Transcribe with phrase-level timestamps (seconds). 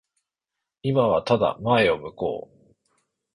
[0.81, 2.73] 今はただ前を向こう。